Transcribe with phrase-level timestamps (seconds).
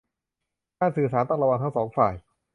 [0.79, 2.13] การสื่อสารต้องระวังทั้งสองฝ่าย